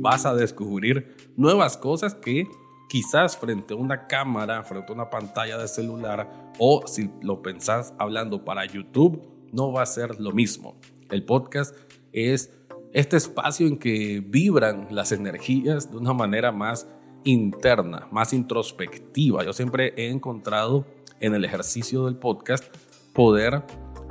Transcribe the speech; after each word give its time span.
Vas 0.00 0.26
a 0.26 0.34
descubrir 0.36 1.16
nuevas 1.36 1.76
cosas 1.76 2.14
que 2.14 2.46
quizás 2.88 3.36
frente 3.36 3.74
a 3.74 3.76
una 3.76 4.06
cámara, 4.06 4.62
frente 4.62 4.92
a 4.92 4.94
una 4.94 5.10
pantalla 5.10 5.58
de 5.58 5.66
celular 5.66 6.52
o 6.60 6.86
si 6.86 7.10
lo 7.20 7.42
pensás 7.42 7.94
hablando 7.98 8.44
para 8.44 8.64
YouTube, 8.64 9.20
no 9.50 9.72
va 9.72 9.82
a 9.82 9.86
ser 9.86 10.20
lo 10.20 10.30
mismo. 10.30 10.76
El 11.10 11.24
podcast 11.24 11.74
es 12.12 12.52
este 12.92 13.16
espacio 13.16 13.66
en 13.66 13.76
que 13.76 14.22
vibran 14.24 14.86
las 14.92 15.10
energías 15.10 15.90
de 15.90 15.96
una 15.96 16.12
manera 16.12 16.52
más 16.52 16.86
interna, 17.24 18.06
más 18.12 18.32
introspectiva. 18.32 19.42
Yo 19.44 19.52
siempre 19.52 19.94
he 19.96 20.10
encontrado 20.10 20.86
en 21.18 21.34
el 21.34 21.44
ejercicio 21.44 22.04
del 22.04 22.14
podcast 22.14 22.72
poder 23.12 23.64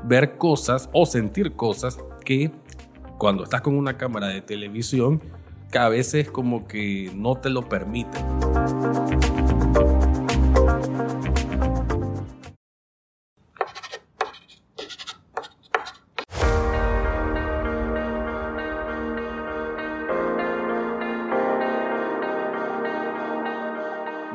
ver 0.04 0.38
cosas 0.38 0.89
o 0.91 1.05
sentir 1.05 1.55
cosas 1.55 1.98
que 2.25 2.52
cuando 3.21 3.43
estás 3.43 3.61
con 3.61 3.77
una 3.77 3.97
cámara 3.97 4.29
de 4.29 4.41
televisión, 4.41 5.21
que 5.71 5.77
a 5.77 5.89
veces 5.89 6.31
como 6.31 6.67
que 6.67 7.11
no 7.13 7.35
te 7.35 7.52
lo 7.52 7.70
permiten. 7.70 8.25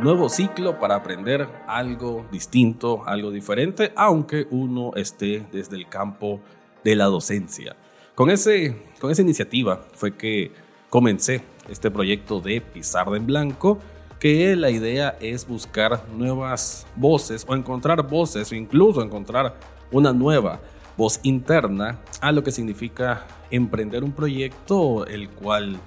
nuevo 0.00 0.28
ciclo 0.28 0.78
para 0.78 0.95
aprender 0.95 1.48
algo 1.66 2.24
distinto, 2.30 3.02
algo 3.04 3.32
diferente, 3.32 3.92
aunque 3.96 4.46
uno 4.52 4.92
esté 4.95 5.45
desde 5.50 5.74
el 5.74 5.88
campo 5.88 6.38
de 6.84 6.95
la 6.95 7.06
docencia. 7.06 7.74
Con, 8.16 8.30
ese, 8.30 8.74
con 8.98 9.10
esa 9.10 9.20
iniciativa 9.20 9.82
fue 9.92 10.16
que 10.16 10.50
comencé 10.88 11.42
este 11.68 11.90
proyecto 11.90 12.40
de 12.40 12.62
Pizarra 12.62 13.14
en 13.14 13.26
Blanco, 13.26 13.78
que 14.18 14.56
la 14.56 14.70
idea 14.70 15.18
es 15.20 15.46
buscar 15.46 16.08
nuevas 16.08 16.86
voces 16.96 17.45
o 17.46 17.54
encontrar 17.54 18.08
voces 18.08 18.50
o 18.50 18.54
incluso 18.54 19.02
encontrar 19.02 19.56
una 19.92 20.14
nueva 20.14 20.60
voz 20.96 21.20
interna 21.24 22.00
a 22.23 22.32
lo 22.32 22.42
que 22.42 22.52
significa 22.52 23.26
emprender 23.50 24.02
un 24.02 24.12
proyecto 24.12 25.06
el 25.06 25.28
cual 25.28 25.78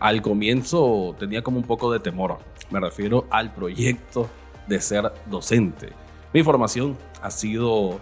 al 0.00 0.22
comienzo 0.22 1.14
tenía 1.18 1.42
como 1.42 1.58
un 1.58 1.64
poco 1.64 1.92
de 1.92 2.00
temor 2.00 2.38
me 2.70 2.80
refiero 2.80 3.26
al 3.30 3.52
proyecto 3.52 4.30
de 4.66 4.80
ser 4.80 5.12
docente. 5.26 5.90
Mi 6.32 6.42
formación 6.42 6.96
ha 7.22 7.30
sido, 7.30 8.00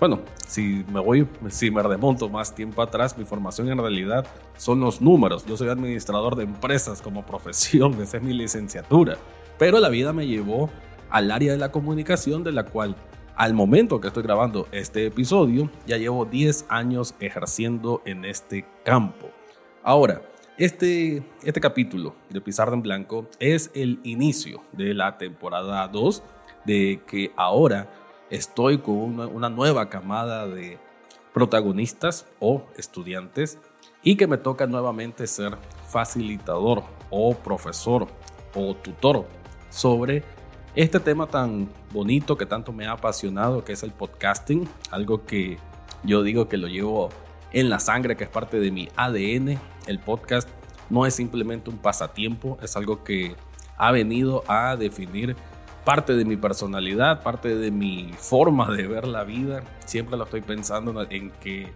bueno, 0.00 0.20
si 0.46 0.82
me 0.90 0.98
voy, 0.98 1.28
si 1.50 1.70
me 1.70 1.82
remonto 1.82 2.30
más 2.30 2.54
tiempo 2.54 2.80
atrás, 2.80 3.18
mi 3.18 3.26
formación 3.26 3.68
en 3.68 3.76
realidad 3.76 4.26
son 4.56 4.80
los 4.80 5.02
números. 5.02 5.44
Yo 5.44 5.58
soy 5.58 5.68
administrador 5.68 6.36
de 6.36 6.44
empresas 6.44 7.02
como 7.02 7.26
profesión, 7.26 7.92
esa 8.00 8.16
es 8.16 8.22
mi 8.22 8.32
licenciatura. 8.32 9.18
Pero 9.58 9.78
la 9.78 9.90
vida 9.90 10.14
me 10.14 10.26
llevó 10.26 10.70
al 11.10 11.30
área 11.30 11.52
de 11.52 11.58
la 11.58 11.70
comunicación, 11.70 12.42
de 12.42 12.52
la 12.52 12.64
cual 12.64 12.96
al 13.36 13.52
momento 13.52 14.00
que 14.00 14.08
estoy 14.08 14.22
grabando 14.22 14.68
este 14.72 15.04
episodio, 15.06 15.70
ya 15.86 15.98
llevo 15.98 16.24
10 16.24 16.64
años 16.70 17.14
ejerciendo 17.20 18.00
en 18.06 18.24
este 18.24 18.64
campo. 18.84 19.28
Ahora, 19.82 20.22
este, 20.56 21.22
este 21.42 21.60
capítulo 21.60 22.14
de 22.30 22.40
Pizarra 22.40 22.72
en 22.72 22.82
Blanco 22.82 23.26
es 23.38 23.70
el 23.74 24.00
inicio 24.04 24.62
de 24.72 24.94
la 24.94 25.18
temporada 25.18 25.86
2, 25.88 26.22
de 26.64 27.02
que 27.06 27.32
ahora 27.36 27.99
estoy 28.30 28.78
con 28.78 29.20
una, 29.20 29.50
nueva 29.50 29.90
camada 29.90 30.46
de 30.46 30.78
protagonistas 31.34 32.26
o 32.38 32.64
estudiantes 32.76 33.58
y 34.02 34.16
que 34.16 34.26
me 34.26 34.38
toca 34.38 34.66
nuevamente 34.66 35.26
ser 35.26 35.58
facilitador 35.88 36.84
o 37.10 37.34
profesor 37.34 38.06
o 38.54 38.74
tutor 38.74 39.26
sobre 39.68 40.24
este 40.74 41.00
tema 41.00 41.26
tan 41.26 41.68
bonito 41.92 42.36
que 42.36 42.46
tanto 42.46 42.72
me 42.72 42.86
ha 42.86 42.92
apasionado, 42.92 43.64
que 43.64 43.72
es 43.72 43.82
el 43.82 43.90
podcasting, 43.90 44.68
algo 44.90 45.24
que 45.26 45.58
yo 46.04 46.22
digo 46.22 46.48
que 46.48 46.56
lo 46.56 46.68
llevo 46.68 47.10
en 47.52 47.68
la 47.68 47.80
sangre, 47.80 48.16
que 48.16 48.24
es 48.24 48.30
parte 48.30 48.60
de 48.60 48.70
mi 48.70 48.88
ADN. 48.96 49.60
El 49.86 49.98
podcast 49.98 50.48
no 50.88 51.06
es 51.06 51.14
simplemente 51.14 51.70
un 51.70 51.78
pasatiempo, 51.78 52.56
es 52.62 52.76
algo 52.76 53.02
que 53.02 53.34
ha 53.76 53.90
venido 53.90 54.44
a 54.46 54.76
definir 54.76 55.36
parte 55.90 56.14
de 56.14 56.24
mi 56.24 56.36
personalidad, 56.36 57.20
parte 57.20 57.56
de 57.56 57.72
mi 57.72 58.12
forma 58.16 58.70
de 58.70 58.86
ver 58.86 59.08
la 59.08 59.24
vida. 59.24 59.64
Siempre 59.86 60.16
lo 60.16 60.22
estoy 60.22 60.40
pensando 60.40 61.04
en 61.10 61.32
que 61.32 61.72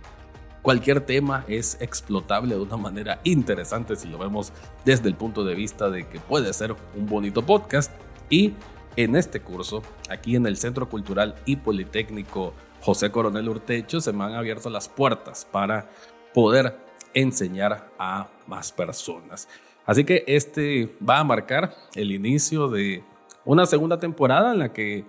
cualquier 0.62 1.00
tema 1.00 1.44
es 1.48 1.78
explotable 1.80 2.54
de 2.54 2.60
una 2.60 2.76
manera 2.76 3.19
interesante 3.25 3.97
si 3.97 4.06
lo 4.06 4.19
vemos 4.19 4.52
desde 4.84 5.08
el 5.08 5.16
punto 5.16 5.42
de 5.42 5.56
vista 5.56 5.91
de 5.91 6.06
que 6.06 6.20
puede 6.20 6.52
ser 6.52 6.76
un 6.94 7.06
bonito 7.06 7.44
podcast. 7.44 7.91
Y 8.30 8.52
en 8.94 9.16
este 9.16 9.41
curso, 9.41 9.82
aquí 10.08 10.36
en 10.36 10.46
el 10.46 10.58
Centro 10.58 10.88
Cultural 10.88 11.34
y 11.44 11.56
Politécnico 11.56 12.54
José 12.82 13.10
Coronel 13.10 13.48
Urtecho 13.48 14.00
se 14.00 14.12
me 14.12 14.22
han 14.22 14.34
abierto 14.34 14.70
las 14.70 14.88
puertas 14.88 15.44
para 15.50 15.91
poder 16.32 16.78
enseñar 17.14 17.91
a 17.98 18.28
más 18.46 18.70
personas. 18.70 19.48
Así 19.84 20.04
que 20.04 20.22
este 20.28 20.96
va 21.04 21.19
a 21.19 21.25
marcar 21.25 21.75
el 21.96 22.12
inicio 22.12 22.69
de 22.69 23.02
una 23.44 23.66
segunda 23.66 23.99
temporada 23.99 24.53
en 24.53 24.59
la 24.59 24.72
que 24.72 25.05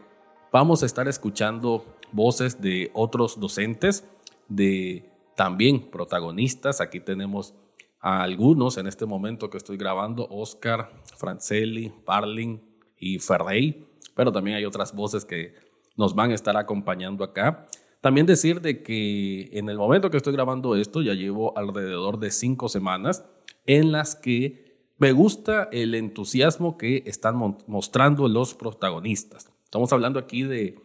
vamos 0.51 0.83
a 0.83 0.85
estar 0.85 1.07
escuchando 1.07 1.85
voces 2.11 2.61
de 2.61 2.91
otros 2.93 3.39
docentes, 3.39 4.07
de 4.47 5.09
también 5.35 5.89
protagonistas. 5.89 6.81
Aquí 6.81 6.99
tenemos 6.99 7.53
a 7.99 8.23
algunos 8.23 8.77
en 8.77 8.87
este 8.87 9.05
momento 9.05 9.49
que 9.49 9.57
estoy 9.57 9.77
grabando, 9.77 10.27
Oscar, 10.29 10.91
Francelli, 11.17 11.91
Parling 12.05 12.59
y 12.97 13.19
Ferrey, 13.19 13.85
pero 14.15 14.31
también 14.31 14.57
hay 14.57 14.65
otras 14.65 14.93
voces 14.93 15.25
que 15.25 15.53
nos 15.97 16.13
van 16.13 16.31
a 16.31 16.35
estar 16.35 16.55
acompañando 16.57 17.23
acá. 17.23 17.67
También 18.01 18.27
decir 18.27 18.61
de 18.61 18.83
que 18.83 19.49
en 19.53 19.69
el 19.69 19.77
momento 19.77 20.11
que 20.11 20.17
estoy 20.17 20.33
grabando 20.33 20.75
esto 20.75 21.01
ya 21.01 21.13
llevo 21.13 21.57
alrededor 21.57 22.19
de 22.19 22.31
cinco 22.31 22.69
semanas 22.69 23.25
en 23.65 23.91
las 23.91 24.15
que 24.15 24.64
me 24.97 25.11
gusta 25.11 25.67
el 25.71 25.93
entusiasmo 25.95 26.77
que 26.77 27.03
están 27.05 27.35
mostrando 27.67 28.27
los 28.27 28.53
protagonistas. 28.53 29.51
Estamos 29.63 29.91
hablando 29.91 30.19
aquí 30.19 30.43
de 30.43 30.79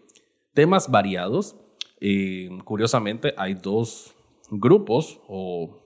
temas 0.52 0.90
variados. 0.90 1.56
Eh, 2.00 2.48
curiosamente 2.64 3.34
hay 3.36 3.54
dos 3.54 4.14
grupos, 4.50 5.20
o 5.28 5.80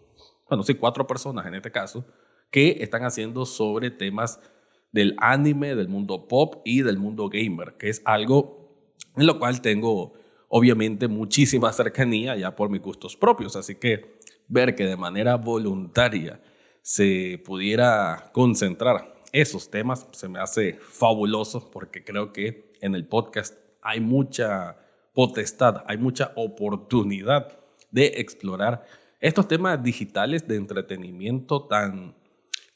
bueno, 0.48 0.62
sí, 0.62 0.74
cuatro 0.74 1.06
personas 1.06 1.46
en 1.46 1.54
este 1.54 1.70
caso, 1.70 2.06
que 2.50 2.78
están 2.80 3.04
haciendo 3.04 3.44
sobre 3.44 3.90
temas 3.90 4.40
del 4.92 5.16
anime, 5.18 5.74
del 5.74 5.88
mundo 5.88 6.28
pop 6.28 6.62
y 6.64 6.82
del 6.82 6.98
mundo 6.98 7.28
gamer, 7.28 7.76
que 7.76 7.90
es 7.90 8.00
algo 8.04 8.64
en 9.16 9.26
lo 9.26 9.38
cual 9.38 9.60
tengo 9.60 10.14
obviamente 10.48 11.08
muchísima 11.08 11.72
cercanía 11.74 12.36
ya 12.36 12.54
por 12.56 12.70
mis 12.70 12.80
gustos 12.80 13.16
propios, 13.16 13.56
así 13.56 13.74
que 13.74 14.18
ver 14.48 14.74
que 14.74 14.84
de 14.84 14.96
manera 14.96 15.36
voluntaria 15.36 16.40
se 16.84 17.42
pudiera 17.46 18.30
concentrar 18.34 19.14
esos 19.32 19.70
temas 19.70 20.06
se 20.12 20.28
me 20.28 20.38
hace 20.38 20.74
fabuloso 20.74 21.70
porque 21.70 22.04
creo 22.04 22.30
que 22.30 22.70
en 22.82 22.94
el 22.94 23.06
podcast 23.06 23.56
hay 23.80 24.00
mucha 24.00 24.76
potestad, 25.14 25.82
hay 25.86 25.96
mucha 25.96 26.32
oportunidad 26.36 27.58
de 27.90 28.12
explorar 28.18 28.84
estos 29.18 29.48
temas 29.48 29.82
digitales 29.82 30.46
de 30.46 30.56
entretenimiento 30.56 31.64
tan, 31.64 32.14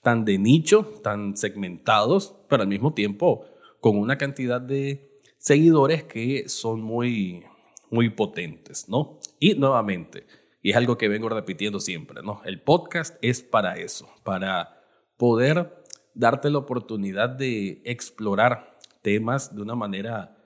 tan 0.03 0.25
de 0.25 0.39
nicho, 0.39 0.85
tan 1.03 1.37
segmentados, 1.37 2.35
pero 2.49 2.63
al 2.63 2.69
mismo 2.69 2.95
tiempo 2.95 3.45
con 3.79 3.99
una 3.99 4.17
cantidad 4.17 4.59
de 4.59 5.21
seguidores 5.37 6.05
que 6.05 6.49
son 6.49 6.81
muy, 6.81 7.45
muy 7.91 8.09
potentes, 8.09 8.89
¿no? 8.89 9.21
Y 9.39 9.53
nuevamente, 9.55 10.25
es 10.71 10.77
algo 10.77 10.99
que 10.99 11.09
vengo 11.09 11.29
repitiendo 11.29 11.81
siempre, 11.81 12.23
¿no? 12.23 12.41
El 12.45 12.61
podcast 12.63 13.17
es 13.23 13.43
para 13.43 13.79
eso, 13.79 14.09
para 14.25 14.83
poder 15.17 15.85
darte 16.15 16.51
la 16.51 16.59
oportunidad 16.59 17.29
de 17.29 17.81
explorar 17.85 18.79
temas 19.03 19.55
de 19.55 19.63
una 19.63 19.75
manera 19.75 20.37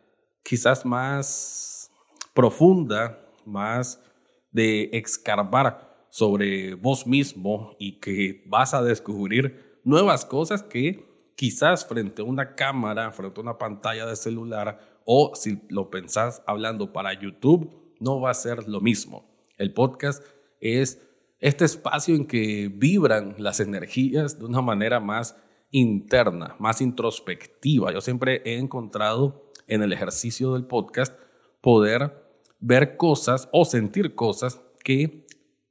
quizás 0.43 0.85
más 0.85 1.91
profunda, 2.35 3.19
más 3.44 4.02
de 4.50 4.91
excarbar 4.93 6.06
sobre 6.11 6.75
vos 6.75 7.06
mismo 7.06 7.75
y 7.79 7.99
que 8.00 8.44
vas 8.47 8.75
a 8.75 8.82
descubrir 8.82 9.81
nuevas 9.85 10.26
cosas 10.26 10.62
que 10.62 11.06
quizás 11.37 11.87
frente 11.87 12.20
a 12.23 12.25
una 12.26 12.55
cámara, 12.55 13.11
frente 13.12 13.41
a 13.41 13.43
una 13.43 13.58
pantalla 13.58 14.06
de 14.06 14.17
celular 14.17 15.00
o 15.05 15.32
si 15.35 15.62
lo 15.70 15.91
pensás 15.91 16.43
hablando 16.47 16.93
para 16.93 17.19
YouTube, 17.19 17.94
no 17.99 18.20
va 18.20 18.31
a 18.31 18.35
ser 18.35 18.69
lo 18.69 18.81
mismo. 18.81 19.31
El 19.62 19.73
podcast 19.73 20.25
es 20.61 21.00
este 21.38 21.64
espacio 21.64 22.17
en 22.17 22.26
que 22.26 22.69
vibran 22.75 23.37
las 23.38 23.61
energías 23.61 24.41
de 24.41 24.44
una 24.44 24.61
manera 24.61 24.99
más 24.99 25.37
interna, 25.70 26.56
más 26.59 26.81
introspectiva. 26.81 27.93
Yo 27.93 28.00
siempre 28.00 28.43
he 28.44 28.59
encontrado 28.59 29.50
en 29.69 29.82
el 29.82 29.93
ejercicio 29.93 30.55
del 30.55 30.64
podcast 30.64 31.17
poder 31.61 32.12
ver 32.59 32.97
cosas 32.97 33.49
o 33.53 33.64
sentir 33.64 34.17
cosas 34.17 34.61
que 34.82 35.26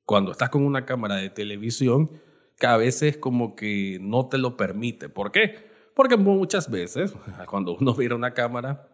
cuando 0.05 0.31
estás 0.31 0.49
con 0.49 0.63
una 0.65 0.85
cámara 0.85 1.17
de 1.17 1.29
televisión 1.29 2.11
que 2.57 2.67
a 2.67 2.77
veces 2.77 3.17
como 3.17 3.57
que 3.57 3.97
no 3.99 4.29
te 4.29 4.37
lo 4.37 4.55
permite. 4.55 5.09
¿Por 5.09 5.33
qué? 5.33 5.69
Porque 5.93 6.15
muchas 6.15 6.71
veces 6.71 7.13
cuando 7.49 7.75
uno 7.75 7.93
mira 7.97 8.15
una 8.15 8.33
cámara, 8.33 8.87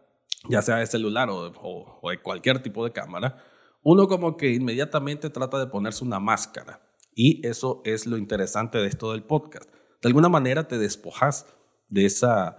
ya 0.49 0.63
sea 0.63 0.77
de 0.77 0.87
celular 0.87 1.29
o, 1.29 1.53
o 2.01 2.09
de 2.09 2.19
cualquier 2.19 2.63
tipo 2.63 2.83
de 2.83 2.91
cámara, 2.91 3.43
uno 3.89 4.09
como 4.09 4.35
que 4.35 4.51
inmediatamente 4.51 5.29
trata 5.29 5.57
de 5.59 5.67
ponerse 5.67 6.03
una 6.03 6.19
máscara. 6.19 6.81
Y 7.15 7.47
eso 7.47 7.81
es 7.85 8.05
lo 8.05 8.17
interesante 8.17 8.79
de 8.79 8.87
esto 8.87 9.13
del 9.13 9.23
podcast. 9.23 9.69
De 10.01 10.09
alguna 10.09 10.27
manera 10.27 10.67
te 10.67 10.77
despojas 10.77 11.45
de 11.87 12.05
esa 12.05 12.57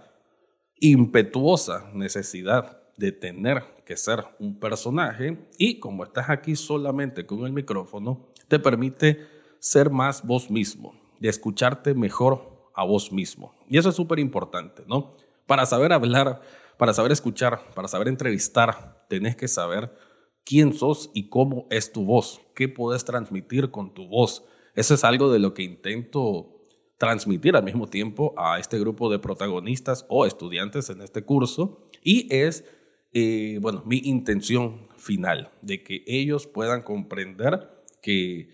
impetuosa 0.79 1.91
necesidad 1.93 2.81
de 2.97 3.11
tener 3.11 3.61
que 3.85 3.95
ser 3.95 4.25
un 4.39 4.59
personaje 4.59 5.47
y 5.59 5.79
como 5.79 6.03
estás 6.03 6.31
aquí 6.31 6.55
solamente 6.55 7.27
con 7.27 7.45
el 7.45 7.53
micrófono, 7.53 8.33
te 8.47 8.57
permite 8.57 9.27
ser 9.59 9.91
más 9.91 10.25
vos 10.25 10.49
mismo, 10.49 10.99
de 11.19 11.29
escucharte 11.29 11.93
mejor 11.93 12.71
a 12.73 12.83
vos 12.83 13.11
mismo. 13.11 13.53
Y 13.69 13.77
eso 13.77 13.89
es 13.89 13.95
súper 13.95 14.17
importante, 14.17 14.81
¿no? 14.87 15.15
Para 15.45 15.67
saber 15.67 15.93
hablar, 15.93 16.41
para 16.79 16.91
saber 16.91 17.11
escuchar, 17.11 17.61
para 17.75 17.87
saber 17.87 18.07
entrevistar, 18.07 19.05
tenés 19.07 19.35
que 19.35 19.47
saber 19.47 20.08
quién 20.45 20.73
sos 20.73 21.11
y 21.13 21.29
cómo 21.29 21.67
es 21.69 21.91
tu 21.91 22.05
voz, 22.05 22.41
qué 22.55 22.67
puedes 22.67 23.05
transmitir 23.05 23.71
con 23.71 23.93
tu 23.93 24.07
voz. 24.07 24.43
Eso 24.75 24.93
es 24.93 25.03
algo 25.03 25.31
de 25.31 25.39
lo 25.39 25.53
que 25.53 25.63
intento 25.63 26.59
transmitir 26.97 27.55
al 27.55 27.63
mismo 27.63 27.87
tiempo 27.87 28.33
a 28.37 28.59
este 28.59 28.77
grupo 28.77 29.09
de 29.09 29.19
protagonistas 29.19 30.05
o 30.09 30.25
estudiantes 30.25 30.89
en 30.89 31.01
este 31.01 31.23
curso 31.23 31.87
y 32.03 32.27
es, 32.33 32.65
eh, 33.13 33.57
bueno, 33.61 33.83
mi 33.85 34.01
intención 34.03 34.87
final 34.97 35.49
de 35.61 35.81
que 35.81 36.03
ellos 36.05 36.45
puedan 36.45 36.81
comprender 36.81 37.69
que 38.01 38.49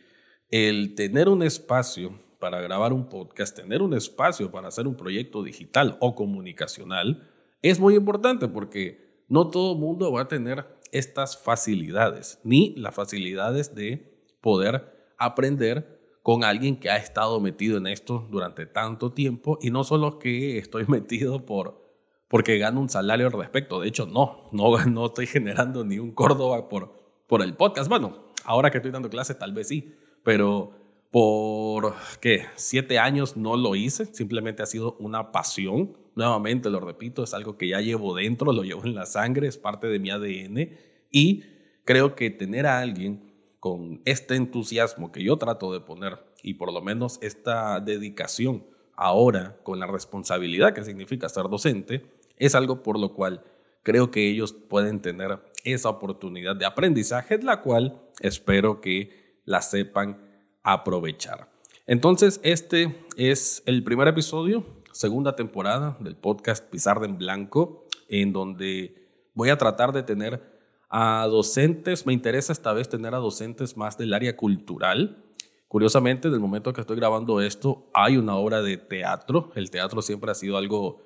el 0.52 0.94
tener 0.96 1.28
un 1.28 1.42
espacio 1.42 2.14
para 2.40 2.62
grabar 2.62 2.94
un 2.94 3.10
podcast, 3.10 3.56
tener 3.56 3.82
un 3.82 3.96
espacio 3.96 4.52
para 4.52 4.68
hacer 4.68 4.88
un 4.88 4.96
proyecto 4.96 5.42
digital 5.42 5.98
o 6.00 6.14
comunicacional 6.14 7.28
es 7.64 7.80
muy 7.80 7.96
importante 7.96 8.48
porque 8.48 9.24
no 9.28 9.50
todo 9.50 9.76
mundo 9.76 10.12
va 10.12 10.22
a 10.22 10.28
tener 10.28 10.66
estas 10.98 11.38
facilidades, 11.38 12.40
ni 12.44 12.76
las 12.76 12.96
facilidades 12.96 13.76
de 13.76 14.24
poder 14.42 15.14
aprender 15.18 16.18
con 16.24 16.44
alguien 16.44 16.78
que 16.78 16.90
ha 16.90 16.98
estado 16.98 17.40
metido 17.40 17.78
en 17.78 17.88
esto 17.88 18.28
durante 18.32 18.66
tanto 18.66 19.14
tiempo 19.14 19.60
y 19.62 19.70
no 19.70 19.84
solo 19.84 20.20
que 20.20 20.58
estoy 20.58 20.86
metido 20.88 21.46
por 21.46 21.86
porque 22.28 22.58
gano 22.58 22.82
un 22.82 22.90
salario 22.90 23.28
al 23.28 23.34
respecto. 23.34 23.80
De 23.80 23.88
hecho, 23.88 24.08
no, 24.08 24.50
no, 24.52 24.78
no 24.86 25.06
estoy 25.06 25.28
generando 25.28 25.86
ni 25.86 26.00
un 26.00 26.12
Córdoba 26.12 26.68
por, 26.70 26.92
por 27.28 27.42
el 27.42 27.56
podcast. 27.56 27.90
Bueno, 27.90 28.26
ahora 28.44 28.72
que 28.72 28.78
estoy 28.80 28.92
dando 28.92 29.10
clases 29.10 29.38
tal 29.38 29.54
vez 29.54 29.68
sí, 29.68 29.96
pero 30.24 30.85
por, 31.16 31.96
¿qué? 32.20 32.46
Siete 32.56 33.00
años 33.00 33.38
no 33.38 33.56
lo 33.56 33.78
hice, 33.78 34.06
simplemente 34.08 34.64
ha 34.64 34.66
sido 34.66 34.98
una 35.00 35.32
pasión. 35.32 35.98
Nuevamente, 36.14 36.70
lo 36.70 36.82
repito, 36.82 37.24
es 37.24 37.34
algo 37.34 37.58
que 37.58 37.70
ya 37.70 37.80
llevo 37.80 38.14
dentro, 38.14 38.52
lo 38.52 38.64
llevo 38.64 38.84
en 38.84 38.96
la 38.96 39.06
sangre, 39.06 39.48
es 39.48 39.58
parte 39.58 39.88
de 39.88 39.98
mi 39.98 40.10
ADN 40.10 40.72
y 41.12 41.46
creo 41.86 42.18
que 42.18 42.32
tener 42.32 42.68
a 42.68 42.80
alguien 42.80 43.32
con 43.62 44.02
este 44.04 44.36
entusiasmo 44.36 45.14
que 45.14 45.24
yo 45.24 45.38
trato 45.38 45.72
de 45.72 45.80
poner 45.80 46.20
y 46.44 46.56
por 46.56 46.74
lo 46.74 46.82
menos 46.82 47.18
esta 47.22 47.80
dedicación 47.80 48.66
ahora 48.98 49.56
con 49.64 49.80
la 49.80 49.88
responsabilidad 49.88 50.74
que 50.74 50.84
significa 50.84 51.30
ser 51.30 51.44
docente, 51.44 52.06
es 52.36 52.56
algo 52.56 52.84
por 52.84 53.00
lo 53.00 53.14
cual 53.14 53.42
creo 53.84 54.12
que 54.12 54.30
ellos 54.30 54.52
pueden 54.52 55.00
tener 55.02 55.40
esa 55.64 55.88
oportunidad 55.88 56.58
de 56.58 56.66
aprendizaje, 56.66 57.38
la 57.38 57.62
cual 57.62 58.02
espero 58.20 58.82
que 58.82 59.40
la 59.46 59.62
sepan 59.62 60.25
aprovechar. 60.66 61.48
Entonces, 61.86 62.42
este 62.44 63.06
es 63.16 63.62
el 63.68 63.84
primer 63.84 64.08
episodio, 64.08 64.66
segunda 64.92 65.36
temporada 65.36 65.96
del 66.00 66.16
podcast 66.16 66.68
Pizarra 66.70 67.06
en 67.06 67.20
Blanco, 67.20 67.86
en 68.10 68.34
donde 68.34 69.30
voy 69.36 69.50
a 69.50 69.58
tratar 69.58 69.94
de 69.94 70.02
tener 70.02 70.56
a 70.90 71.28
docentes, 71.28 72.06
me 72.08 72.14
interesa 72.14 72.52
esta 72.52 72.74
vez 72.74 72.90
tener 72.90 73.14
a 73.14 73.20
docentes 73.20 73.78
más 73.78 73.98
del 73.98 74.14
área 74.14 74.36
cultural. 74.36 75.24
Curiosamente, 75.68 76.32
del 76.32 76.40
momento 76.40 76.74
que 76.74 76.82
estoy 76.82 76.96
grabando 76.96 77.42
esto, 77.42 77.88
hay 77.94 78.18
una 78.18 78.36
obra 78.36 78.62
de 78.62 78.78
teatro. 78.78 79.52
El 79.56 79.70
teatro 79.70 80.02
siempre 80.02 80.32
ha 80.32 80.36
sido 80.36 80.58
algo 80.58 81.02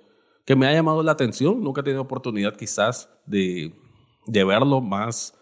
que 0.45 0.55
me 0.55 0.67
ha 0.67 0.73
llamado 0.73 1.03
la 1.03 1.11
atención. 1.11 1.61
Nunca 1.61 1.81
he 1.81 1.83
tenido 1.83 2.03
oportunidad 2.03 2.55
quizás 2.55 3.09
de, 3.25 3.73
de 4.25 4.43
verlo 4.45 4.79
más 4.79 5.33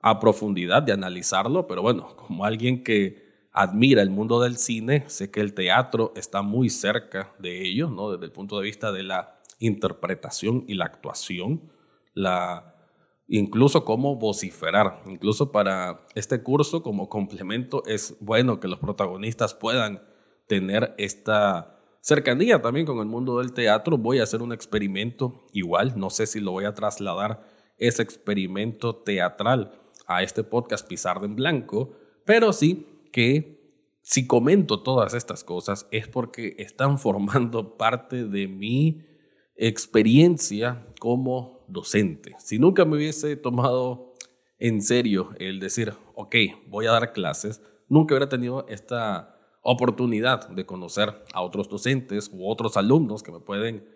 a 0.00 0.20
profundidad, 0.20 0.82
de 0.82 0.92
analizarlo, 0.92 1.66
pero 1.66 1.82
bueno, 1.82 2.14
como 2.16 2.44
alguien 2.44 2.84
que 2.84 3.25
admira 3.56 4.02
el 4.02 4.10
mundo 4.10 4.38
del 4.38 4.58
cine, 4.58 5.04
sé 5.08 5.30
que 5.30 5.40
el 5.40 5.54
teatro 5.54 6.12
está 6.14 6.42
muy 6.42 6.68
cerca 6.68 7.32
de 7.38 7.62
ello, 7.62 7.88
¿no? 7.88 8.12
desde 8.12 8.26
el 8.26 8.30
punto 8.30 8.58
de 8.58 8.64
vista 8.64 8.92
de 8.92 9.02
la 9.02 9.40
interpretación 9.58 10.64
y 10.68 10.74
la 10.74 10.84
actuación, 10.84 11.72
la 12.12 12.74
incluso 13.28 13.86
cómo 13.86 14.16
vociferar. 14.16 15.02
Incluso 15.06 15.52
para 15.52 16.06
este 16.14 16.42
curso 16.42 16.82
como 16.82 17.08
complemento 17.08 17.82
es 17.86 18.18
bueno 18.20 18.60
que 18.60 18.68
los 18.68 18.78
protagonistas 18.78 19.54
puedan 19.54 20.02
tener 20.46 20.94
esta 20.98 21.80
cercanía 22.02 22.60
también 22.60 22.84
con 22.84 22.98
el 22.98 23.06
mundo 23.06 23.38
del 23.38 23.54
teatro. 23.54 23.96
Voy 23.96 24.18
a 24.18 24.24
hacer 24.24 24.42
un 24.42 24.52
experimento 24.52 25.46
igual, 25.54 25.94
no 25.96 26.10
sé 26.10 26.26
si 26.26 26.40
lo 26.40 26.52
voy 26.52 26.66
a 26.66 26.74
trasladar 26.74 27.42
ese 27.78 28.02
experimento 28.02 28.96
teatral 28.96 29.80
a 30.06 30.22
este 30.22 30.44
podcast 30.44 30.86
Pizarra 30.86 31.24
en 31.24 31.36
Blanco, 31.36 31.96
pero 32.26 32.52
sí 32.52 32.95
que 33.16 33.88
si 34.02 34.26
comento 34.26 34.82
todas 34.82 35.14
estas 35.14 35.42
cosas 35.42 35.88
es 35.90 36.06
porque 36.06 36.54
están 36.58 36.98
formando 37.06 37.78
parte 37.78 38.26
de 38.26 38.46
mi 38.46 39.06
experiencia 39.56 40.86
como 41.00 41.64
docente. 41.66 42.36
Si 42.38 42.58
nunca 42.58 42.84
me 42.84 42.96
hubiese 42.96 43.34
tomado 43.36 44.12
en 44.58 44.82
serio 44.82 45.30
el 45.38 45.60
decir, 45.60 45.94
ok, 46.14 46.36
voy 46.68 46.88
a 46.88 46.92
dar 46.92 47.14
clases, 47.14 47.62
nunca 47.88 48.12
hubiera 48.12 48.28
tenido 48.28 48.66
esta 48.68 49.34
oportunidad 49.62 50.50
de 50.50 50.66
conocer 50.66 51.24
a 51.32 51.40
otros 51.40 51.70
docentes 51.70 52.30
u 52.30 52.46
otros 52.46 52.76
alumnos 52.76 53.22
que 53.22 53.32
me 53.32 53.40
pueden 53.40 53.88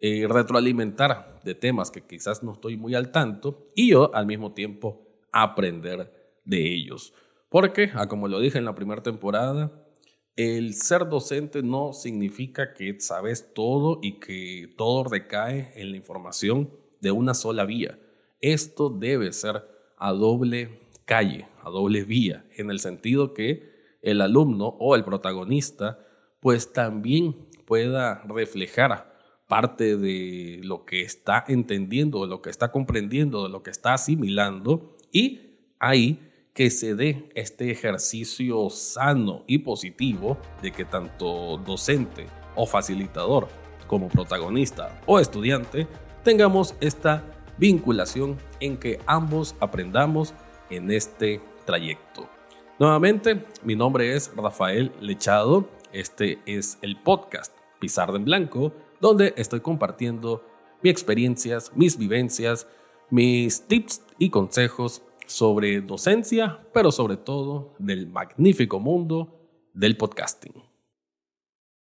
eh, 0.00 0.26
retroalimentar 0.28 1.40
de 1.44 1.54
temas 1.54 1.90
que 1.90 2.06
quizás 2.06 2.42
no 2.42 2.52
estoy 2.52 2.76
muy 2.76 2.94
al 2.94 3.10
tanto 3.10 3.70
y 3.74 3.92
yo 3.92 4.14
al 4.14 4.26
mismo 4.26 4.52
tiempo 4.52 5.00
aprender 5.32 6.12
de 6.44 6.74
ellos. 6.74 7.14
Porque, 7.56 7.90
ah, 7.94 8.06
como 8.06 8.28
lo 8.28 8.38
dije 8.38 8.58
en 8.58 8.66
la 8.66 8.74
primera 8.74 9.02
temporada, 9.02 9.72
el 10.36 10.74
ser 10.74 11.08
docente 11.08 11.62
no 11.62 11.94
significa 11.94 12.74
que 12.74 13.00
sabes 13.00 13.54
todo 13.54 13.98
y 14.02 14.20
que 14.20 14.74
todo 14.76 15.04
recae 15.04 15.72
en 15.74 15.90
la 15.90 15.96
información 15.96 16.70
de 17.00 17.12
una 17.12 17.32
sola 17.32 17.64
vía. 17.64 17.98
Esto 18.42 18.90
debe 18.90 19.32
ser 19.32 19.62
a 19.96 20.12
doble 20.12 20.80
calle, 21.06 21.48
a 21.62 21.70
doble 21.70 22.04
vía, 22.04 22.44
en 22.58 22.70
el 22.70 22.78
sentido 22.78 23.32
que 23.32 23.96
el 24.02 24.20
alumno 24.20 24.76
o 24.78 24.94
el 24.94 25.04
protagonista 25.04 25.98
pues 26.40 26.74
también 26.74 27.48
pueda 27.64 28.22
reflejar 28.28 29.16
parte 29.48 29.96
de 29.96 30.60
lo 30.62 30.84
que 30.84 31.00
está 31.00 31.42
entendiendo, 31.48 32.20
de 32.20 32.28
lo 32.28 32.42
que 32.42 32.50
está 32.50 32.70
comprendiendo, 32.70 33.44
de 33.44 33.48
lo 33.48 33.62
que 33.62 33.70
está 33.70 33.94
asimilando 33.94 34.98
y 35.10 35.56
ahí 35.78 36.20
que 36.56 36.70
se 36.70 36.94
dé 36.94 37.28
este 37.34 37.70
ejercicio 37.70 38.70
sano 38.70 39.44
y 39.46 39.58
positivo 39.58 40.38
de 40.62 40.72
que 40.72 40.86
tanto 40.86 41.58
docente 41.58 42.26
o 42.54 42.66
facilitador 42.66 43.46
como 43.86 44.08
protagonista 44.08 44.98
o 45.04 45.20
estudiante 45.20 45.86
tengamos 46.24 46.74
esta 46.80 47.22
vinculación 47.58 48.38
en 48.58 48.78
que 48.78 48.98
ambos 49.06 49.54
aprendamos 49.60 50.32
en 50.70 50.90
este 50.90 51.42
trayecto. 51.66 52.26
Nuevamente, 52.78 53.44
mi 53.62 53.76
nombre 53.76 54.16
es 54.16 54.32
Rafael 54.34 54.92
Lechado. 54.98 55.68
Este 55.92 56.38
es 56.46 56.78
el 56.80 56.96
podcast 56.96 57.54
Pizarra 57.80 58.16
en 58.16 58.24
Blanco, 58.24 58.72
donde 58.98 59.34
estoy 59.36 59.60
compartiendo 59.60 60.42
mis 60.82 60.90
experiencias, 60.90 61.70
mis 61.74 61.98
vivencias, 61.98 62.66
mis 63.10 63.60
tips 63.66 64.02
y 64.18 64.30
consejos 64.30 65.02
sobre 65.26 65.80
docencia, 65.80 66.66
pero 66.72 66.90
sobre 66.90 67.16
todo 67.16 67.74
del 67.78 68.06
magnífico 68.06 68.80
mundo 68.80 69.40
del 69.74 69.96
podcasting. 69.96 70.54